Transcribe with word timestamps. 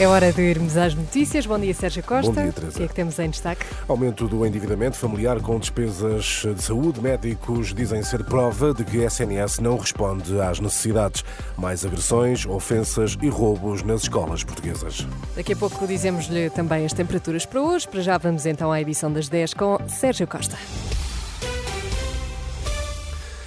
É 0.00 0.08
hora 0.08 0.32
de 0.32 0.42
irmos 0.42 0.76
às 0.76 0.92
notícias. 0.92 1.46
Bom 1.46 1.56
dia, 1.56 1.72
Sérgio 1.72 2.02
Costa. 2.02 2.32
Bom 2.32 2.42
dia, 2.42 2.52
Teresa. 2.52 2.72
O 2.72 2.76
que 2.78 2.82
é 2.82 2.88
que 2.88 2.94
temos 2.94 3.16
em 3.20 3.30
destaque? 3.30 3.64
Aumento 3.86 4.26
do 4.26 4.44
endividamento 4.44 4.96
familiar 4.96 5.40
com 5.40 5.56
despesas 5.56 6.42
de 6.44 6.60
saúde. 6.60 7.00
Médicos 7.00 7.72
dizem 7.72 8.02
ser 8.02 8.24
prova 8.24 8.74
de 8.74 8.82
que 8.82 9.04
a 9.04 9.06
SNS 9.06 9.60
não 9.60 9.78
responde 9.78 10.40
às 10.40 10.58
necessidades. 10.58 11.24
Mais 11.56 11.86
agressões, 11.86 12.44
ofensas 12.44 13.16
e 13.22 13.28
roubos 13.28 13.84
nas 13.84 14.02
escolas 14.02 14.42
portuguesas. 14.42 15.06
Daqui 15.36 15.52
a 15.52 15.56
pouco 15.56 15.86
dizemos-lhe 15.86 16.50
também 16.50 16.84
as 16.84 16.92
temperaturas 16.92 17.46
para 17.46 17.62
hoje. 17.62 17.86
Para 17.86 18.00
já 18.00 18.18
vamos 18.18 18.46
então 18.46 18.72
à 18.72 18.80
edição 18.80 19.12
das 19.12 19.28
10 19.28 19.54
com 19.54 19.78
Sérgio 19.88 20.26
Costa. 20.26 20.56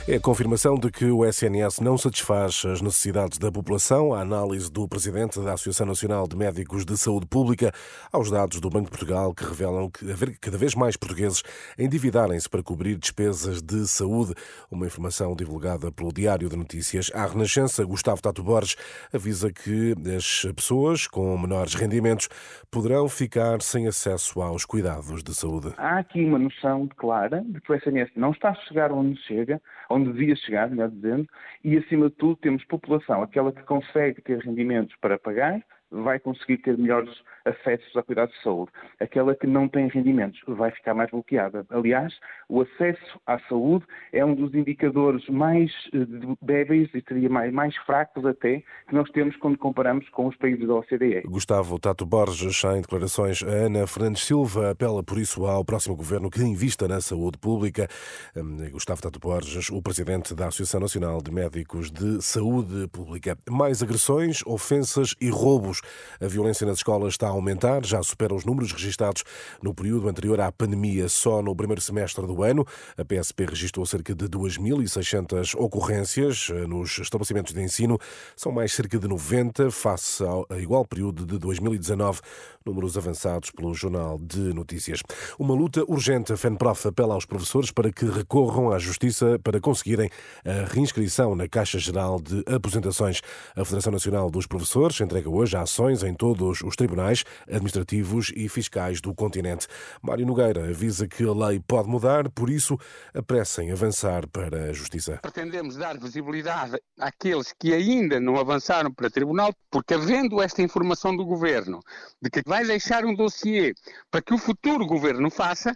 É 0.10 0.16
a 0.16 0.22
confirmação 0.22 0.76
de 0.76 0.90
que 0.90 1.04
o 1.04 1.26
SNS 1.26 1.82
não 1.82 1.98
satisfaz 1.98 2.64
as 2.66 2.82
necessidades 2.82 3.38
da 3.38 3.52
população. 3.52 4.14
A 4.14 4.22
análise 4.22 4.72
do 4.72 4.88
presidente 4.88 5.38
da 5.42 5.52
Associação 5.52 5.86
Nacional 5.86 6.26
de 6.30 6.38
Médicos 6.38 6.86
de 6.86 6.98
Saúde 6.98 7.28
Pública 7.28 7.74
aos 8.10 8.32
dados 8.32 8.62
do 8.62 8.70
Banco 8.70 8.86
de 8.86 8.92
Portugal 8.92 9.34
que 9.34 9.44
revelam 9.44 9.92
que 9.92 10.06
cada 10.40 10.58
vez 10.58 10.76
mais 10.76 10.96
portugueses 10.96 11.44
endividarem-se 11.78 12.50
para 12.50 12.64
cobrir 12.64 12.98
despesas 12.98 13.62
de 13.62 13.86
saúde. 13.86 14.34
Uma 14.72 14.86
informação 14.86 15.36
divulgada 15.36 15.92
pelo 15.92 16.14
Diário 16.14 16.48
de 16.48 16.56
Notícias. 16.56 17.12
À 17.14 17.26
Renascença, 17.26 17.84
Gustavo 17.84 18.22
Tato 18.22 18.42
Borges 18.42 18.78
avisa 19.14 19.52
que 19.52 19.94
as 20.16 20.48
pessoas 20.56 21.06
com 21.06 21.38
menores 21.38 21.74
rendimentos 21.74 22.30
poderão 22.72 23.10
ficar 23.10 23.62
sem 23.62 23.90
acesso 23.90 24.42
aos 24.42 24.64
cuidados 24.64 25.22
de 25.22 25.36
saúde. 25.36 25.74
Há 25.78 26.00
aqui 26.00 26.24
uma 26.24 26.40
noção 26.40 26.88
clara 26.96 27.44
de 27.46 27.60
que 27.60 27.74
o 27.74 27.76
SNS 27.76 28.12
não 28.16 28.32
está 28.32 28.52
a 28.52 28.56
chegar 28.70 28.94
onde 28.94 29.22
chega, 29.24 29.62
devia 30.04 30.36
chegar, 30.36 30.70
melhor 30.70 30.90
dizendo, 30.90 31.28
e 31.64 31.78
acima 31.78 32.10
de 32.10 32.16
tudo 32.16 32.36
temos 32.38 32.64
população, 32.66 33.22
aquela 33.22 33.52
que 33.52 33.64
consegue 33.64 34.22
ter 34.22 34.40
rendimentos 34.40 34.96
para 35.02 35.18
pagar, 35.18 35.62
vai 35.92 36.20
conseguir 36.20 36.58
ter 36.58 36.78
melhores 36.78 37.10
acessos 37.46 37.96
a 37.96 38.04
cuidados 38.04 38.36
de 38.36 38.44
saúde. 38.44 38.72
Aquela 39.00 39.36
que 39.36 39.48
não 39.48 39.68
tem 39.68 39.88
rendimentos 39.88 40.40
vai 40.48 40.72
ficar 40.72 40.94
mais 40.94 41.10
bloqueada. 41.10 41.66
Aliás, 41.70 42.14
o 42.50 42.62
acesso 42.62 43.20
à 43.26 43.40
saúde 43.48 43.86
é 44.12 44.24
um 44.24 44.36
dos 44.36 44.54
indicadores 44.54 45.28
mais 45.30 45.72
eh, 45.94 46.06
débeis 46.42 46.90
e 46.94 47.04
seria 47.08 47.30
mais, 47.30 47.54
mais 47.54 47.76
fracos 47.78 48.26
até 48.26 48.64
que 48.88 48.94
nós 48.94 49.10
temos 49.12 49.36
quando 49.38 49.58
comparamos 49.58 50.08
com 50.10 50.28
os 50.28 50.36
países 50.36 50.68
da 50.68 50.76
OCDE. 50.76 51.24
Gustavo 51.26 51.80
Tato 51.80 52.06
Borges, 52.06 52.64
em 52.64 52.82
declarações 52.82 53.44
a 53.44 53.48
Ana 53.48 53.88
Fernandes 53.88 54.24
Silva, 54.24 54.72
apela 54.72 55.04
por 55.04 55.18
isso 55.18 55.46
ao 55.46 55.64
próximo 55.64 55.96
governo 55.96 56.30
que 56.30 56.42
invista 56.42 56.88
na 56.88 57.00
saúde 57.02 57.38
pública. 57.38 57.88
Hum, 58.36 58.70
Gustavo 58.72 59.02
Tato 59.02 59.20
Borges, 59.20 59.70
o 59.70 59.82
presidente 59.82 60.36
da 60.36 60.48
Associação 60.48 60.82
Nacional 60.82 61.22
de 61.22 61.32
Médicos 61.32 61.92
de 61.92 62.22
Saúde 62.22 62.88
Pública. 62.90 63.38
Mais 63.50 63.82
agressões, 63.82 64.42
ofensas 64.46 65.16
e 65.22 65.30
roubos. 65.30 65.77
A 66.20 66.28
violência 66.28 66.66
nas 66.66 66.78
escolas 66.78 67.14
está 67.14 67.28
a 67.28 67.32
aumentar, 67.32 67.86
já 67.86 68.02
supera 68.04 68.34
os 68.34 68.46
números 68.46 68.72
registados 68.72 69.24
no 69.62 69.74
período 69.74 70.10
anterior 70.10 70.40
à 70.42 70.52
pandemia. 70.52 71.10
Só 71.10 71.42
no 71.42 71.56
primeiro 71.56 71.82
semestre 71.82 72.26
do 72.26 72.44
ano, 72.44 72.66
a 72.98 73.04
PSP 73.04 73.46
registrou 73.46 73.86
cerca 73.86 74.14
de 74.14 74.26
2.600 74.26 75.56
ocorrências 75.58 76.50
eh, 76.52 76.68
nos 76.68 76.98
estabelecimentos 77.00 77.54
de 77.54 77.62
ensino. 77.62 77.98
São 78.36 78.52
mais 78.52 78.74
cerca 78.74 78.98
de 78.98 79.08
90 79.08 79.72
face 79.72 80.24
ao 80.24 80.46
igual 80.60 80.86
período 80.86 81.26
de 81.26 81.38
2019, 81.38 82.22
números 82.66 82.98
avançados 82.98 83.52
pelo 83.52 83.74
Jornal 83.74 84.20
de 84.20 84.54
Notícias. 84.54 85.02
Uma 85.40 85.54
luta 85.54 85.84
urgente. 85.88 86.34
A 86.34 86.38
FENPROF 86.38 86.88
apela 86.88 87.14
aos 87.14 87.26
professores 87.26 87.72
para 87.72 87.92
que 87.92 88.06
recorram 88.06 88.72
à 88.72 88.80
Justiça 88.80 89.40
para 89.44 89.60
conseguirem 89.60 90.10
a 90.46 90.72
reinscrição 90.74 91.36
na 91.36 91.48
Caixa 91.48 91.80
Geral 91.80 92.20
de 92.20 92.44
Aposentações. 92.54 93.22
A 93.56 93.64
Federação 93.64 93.92
Nacional 93.92 94.30
dos 94.30 94.46
Professores 94.46 95.00
entrega 95.00 95.30
hoje 95.30 95.56
ações 95.68 96.02
em 96.02 96.14
todos 96.14 96.62
os 96.62 96.76
tribunais 96.78 97.26
administrativos 97.46 98.32
e 98.36 98.48
fiscais 98.48 99.02
do 99.02 99.14
continente. 99.14 99.68
Mário 100.02 100.26
Nogueira 100.26 100.70
avisa 100.70 101.08
que 101.08 101.24
a 101.24 101.34
lei 101.34 101.60
pode 101.60 101.90
mudar, 101.90 102.30
por 102.30 102.50
isso 102.50 102.80
apressem 103.14 103.70
avançar 103.72 104.26
para 104.28 104.70
a 104.70 104.74
Justiça. 104.74 105.20
Pretendemos 105.22 105.76
dar 105.76 106.00
visibilidade 106.00 106.82
àqueles 106.98 107.54
que 107.60 107.74
ainda 107.74 108.18
não 108.20 108.38
avançaram 108.38 108.92
para 108.94 109.10
tribunal, 109.10 109.54
porque 109.70 109.94
havendo 109.94 110.42
esta 110.42 110.62
informação 110.62 111.16
do 111.16 111.26
Governo 111.26 111.82
de 112.22 112.30
que 112.30 112.42
vai 112.46 112.64
deixar 112.64 113.04
um 113.04 113.14
dossiê 113.14 113.74
para 114.10 114.22
que 114.22 114.34
o 114.34 114.38
futuro 114.38 114.86
Governo 114.86 115.30
faça, 115.30 115.76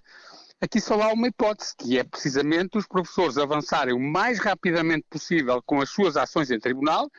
aqui 0.62 0.80
só 0.80 1.02
há 1.02 1.12
uma 1.12 1.28
hipótese, 1.28 1.74
que 1.76 1.98
é 1.98 2.04
precisamente 2.04 2.78
os 2.78 2.88
professores 2.88 3.38
avançarem 3.38 3.96
o 3.96 4.00
mais 4.00 4.38
rapidamente 4.38 5.06
possível 5.10 5.62
com 5.66 5.82
as 5.82 5.90
suas 5.90 6.16
ações 6.16 6.52
em 6.52 6.60
tribunal, 6.60 7.10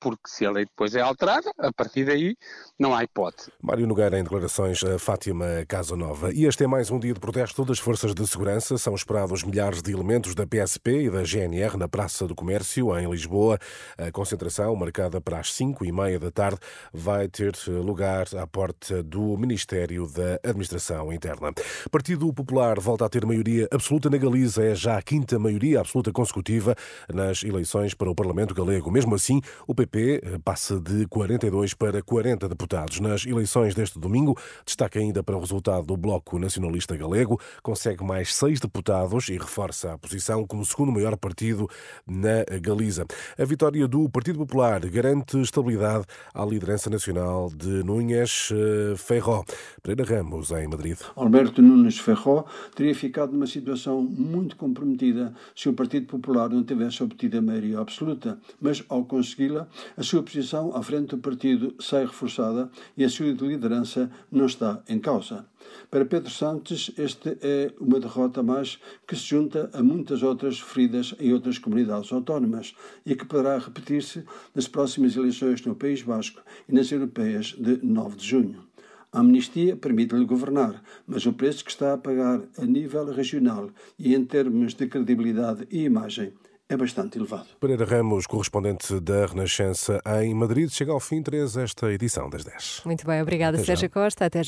porque 0.00 0.28
se 0.28 0.46
a 0.46 0.50
lei 0.50 0.64
depois 0.64 0.94
é 0.94 1.00
alterada, 1.00 1.50
a 1.58 1.72
partir 1.72 2.04
daí 2.04 2.36
não 2.78 2.94
há 2.94 3.02
hipótese. 3.02 3.50
Mário 3.60 3.86
Nogueira 3.86 4.18
em 4.18 4.22
declarações 4.22 4.82
a 4.84 4.98
Fátima 4.98 5.64
Casanova. 5.66 6.32
E 6.32 6.44
este 6.44 6.64
é 6.64 6.66
mais 6.66 6.90
um 6.90 6.98
dia 6.98 7.12
de 7.12 7.20
protesto 7.20 7.64
das 7.64 7.78
forças 7.78 8.14
de 8.14 8.26
segurança. 8.26 8.78
São 8.78 8.94
esperados 8.94 9.42
milhares 9.42 9.82
de 9.82 9.92
elementos 9.92 10.34
da 10.34 10.46
PSP 10.46 11.04
e 11.04 11.10
da 11.10 11.24
GNR 11.24 11.76
na 11.76 11.88
Praça 11.88 12.26
do 12.26 12.34
Comércio, 12.34 12.96
em 12.98 13.10
Lisboa. 13.10 13.58
A 13.98 14.10
concentração, 14.12 14.74
marcada 14.76 15.20
para 15.20 15.40
as 15.40 15.52
5 15.54 15.84
e 15.84 15.92
meia 15.92 16.18
da 16.18 16.30
tarde, 16.30 16.58
vai 16.92 17.28
ter 17.28 17.52
lugar 17.68 18.26
à 18.36 18.46
porta 18.46 19.02
do 19.02 19.36
Ministério 19.36 20.06
da 20.08 20.38
Administração 20.42 21.12
Interna. 21.12 21.52
Partido 21.90 22.32
Popular 22.32 22.78
volta 22.80 22.91
a 23.00 23.08
ter 23.08 23.24
maioria 23.24 23.68
absoluta 23.70 24.10
na 24.10 24.16
Galiza. 24.16 24.62
É 24.64 24.74
já 24.74 24.98
a 24.98 25.02
quinta 25.02 25.38
maioria 25.38 25.80
absoluta 25.80 26.12
consecutiva 26.12 26.74
nas 27.12 27.42
eleições 27.42 27.94
para 27.94 28.10
o 28.10 28.14
Parlamento 28.14 28.54
Galego. 28.54 28.90
Mesmo 28.90 29.14
assim, 29.14 29.40
o 29.66 29.74
PP 29.74 30.40
passa 30.44 30.78
de 30.78 31.06
42 31.06 31.74
para 31.74 32.02
40 32.02 32.48
deputados. 32.48 33.00
Nas 33.00 33.24
eleições 33.24 33.74
deste 33.74 33.98
domingo, 33.98 34.36
destaca 34.66 34.98
ainda 34.98 35.22
para 35.22 35.36
o 35.36 35.40
resultado 35.40 35.86
do 35.86 35.96
Bloco 35.96 36.38
Nacionalista 36.38 36.96
Galego, 36.96 37.40
consegue 37.62 38.04
mais 38.04 38.34
seis 38.34 38.60
deputados 38.60 39.28
e 39.28 39.38
reforça 39.38 39.92
a 39.92 39.98
posição 39.98 40.46
como 40.46 40.64
segundo 40.66 40.92
maior 40.92 41.16
partido 41.16 41.68
na 42.06 42.44
Galiza. 42.60 43.06
A 43.38 43.44
vitória 43.44 43.86
do 43.88 44.08
Partido 44.08 44.38
Popular 44.38 44.80
garante 44.86 45.40
estabilidade 45.40 46.04
à 46.34 46.44
liderança 46.44 46.90
nacional 46.90 47.48
de 47.54 47.82
Núñez 47.82 48.48
Ferró. 48.96 49.44
Pereira 49.82 50.04
Ramos, 50.04 50.50
em 50.50 50.66
Madrid. 50.66 50.98
Alberto 51.16 51.62
Nunes 51.62 51.98
Ferró 51.98 52.44
teria 52.82 52.96
ficado 52.96 53.32
numa 53.32 53.46
situação 53.46 54.02
muito 54.02 54.56
comprometida 54.56 55.32
se 55.54 55.68
o 55.68 55.72
Partido 55.72 56.06
Popular 56.06 56.48
não 56.50 56.64
tivesse 56.64 57.00
obtido 57.00 57.38
a 57.38 57.40
maioria 57.40 57.78
absoluta, 57.78 58.40
mas 58.60 58.84
ao 58.88 59.04
consegui-la, 59.04 59.68
a 59.96 60.02
sua 60.02 60.20
posição 60.20 60.74
à 60.74 60.82
frente 60.82 61.10
do 61.10 61.18
partido 61.18 61.76
sai 61.78 62.04
reforçada 62.04 62.68
e 62.96 63.04
a 63.04 63.08
sua 63.08 63.26
liderança 63.26 64.10
não 64.32 64.46
está 64.46 64.82
em 64.88 64.98
causa. 64.98 65.46
Para 65.92 66.04
Pedro 66.04 66.28
Santos, 66.28 66.90
esta 66.98 67.38
é 67.40 67.72
uma 67.78 68.00
derrota 68.00 68.42
mais 68.42 68.80
que 69.06 69.14
se 69.14 69.28
junta 69.28 69.70
a 69.72 69.80
muitas 69.80 70.24
outras 70.24 70.58
feridas 70.58 71.14
em 71.20 71.32
outras 71.32 71.58
comunidades 71.58 72.12
autónomas 72.12 72.74
e 73.06 73.14
que 73.14 73.24
poderá 73.24 73.58
repetir-se 73.58 74.24
nas 74.56 74.66
próximas 74.66 75.14
eleições 75.14 75.64
no 75.64 75.76
País 75.76 76.02
Basco 76.02 76.42
e 76.68 76.74
nas 76.74 76.90
europeias 76.90 77.54
de 77.56 77.78
9 77.80 78.16
de 78.16 78.26
junho. 78.26 78.71
A 79.14 79.20
amnistia 79.20 79.76
permite-lhe 79.76 80.24
governar, 80.24 80.82
mas 81.06 81.26
o 81.26 81.34
preço 81.34 81.62
que 81.62 81.70
está 81.70 81.92
a 81.92 81.98
pagar 81.98 82.40
a 82.56 82.64
nível 82.64 83.04
regional 83.12 83.68
e 83.98 84.14
em 84.14 84.24
termos 84.24 84.72
de 84.72 84.86
credibilidade 84.86 85.66
e 85.70 85.84
imagem 85.84 86.32
é 86.66 86.76
bastante 86.76 87.18
elevado. 87.18 87.48
Pereira 87.60 87.84
Ramos, 87.84 88.26
correspondente 88.26 88.98
da 89.00 89.26
Renascença 89.26 90.00
em 90.22 90.34
Madrid, 90.34 90.70
chega 90.70 90.92
ao 90.92 91.00
fim, 91.00 91.22
Teresa, 91.22 91.62
esta 91.62 91.92
edição 91.92 92.30
das 92.30 92.44
10. 92.44 92.82
Muito 92.86 93.06
bem, 93.06 93.20
obrigada. 93.20 93.62
Sérgio 93.62 93.90
Costa. 93.90 94.24
Até 94.24 94.38
já. 94.38 94.40